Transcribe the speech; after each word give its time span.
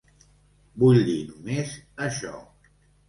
Vull 0.83 0.97
dir 1.09 1.17
només 1.33 1.77
això. 2.07 2.33